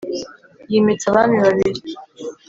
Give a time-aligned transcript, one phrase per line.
[0.71, 1.81] yimitse abami babiri